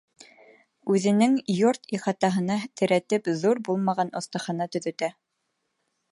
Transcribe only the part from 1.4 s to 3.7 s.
йорт ихатаһына терәтеп ҙур